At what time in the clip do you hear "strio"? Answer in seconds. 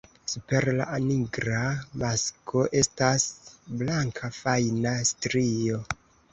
5.15-5.83